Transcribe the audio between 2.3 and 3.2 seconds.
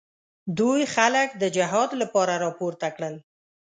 راپورته کړل.